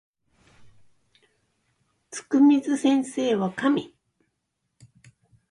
[2.09, 3.93] つくみず先生は神